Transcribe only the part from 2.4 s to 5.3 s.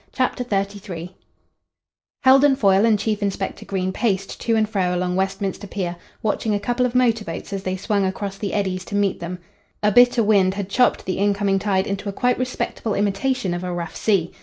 Foyle and Chief Inspector Green paced to and fro along